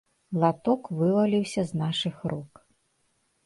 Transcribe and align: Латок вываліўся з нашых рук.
Латок 0.43 0.89
вываліўся 1.03 1.61
з 1.73 1.85
нашых 1.85 2.15
рук. 2.35 2.53